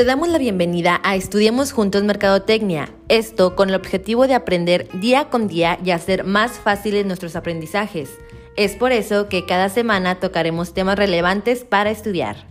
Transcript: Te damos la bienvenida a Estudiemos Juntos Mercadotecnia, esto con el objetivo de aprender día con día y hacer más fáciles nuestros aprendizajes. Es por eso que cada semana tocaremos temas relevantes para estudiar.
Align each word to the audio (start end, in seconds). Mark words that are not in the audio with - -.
Te 0.00 0.06
damos 0.06 0.30
la 0.30 0.38
bienvenida 0.38 0.98
a 1.04 1.14
Estudiemos 1.14 1.72
Juntos 1.72 2.04
Mercadotecnia, 2.04 2.88
esto 3.08 3.54
con 3.54 3.68
el 3.68 3.74
objetivo 3.74 4.26
de 4.26 4.32
aprender 4.32 4.88
día 4.98 5.28
con 5.28 5.46
día 5.46 5.78
y 5.84 5.90
hacer 5.90 6.24
más 6.24 6.52
fáciles 6.52 7.04
nuestros 7.04 7.36
aprendizajes. 7.36 8.08
Es 8.56 8.76
por 8.76 8.92
eso 8.92 9.28
que 9.28 9.44
cada 9.44 9.68
semana 9.68 10.18
tocaremos 10.18 10.72
temas 10.72 10.96
relevantes 10.96 11.64
para 11.64 11.90
estudiar. 11.90 12.46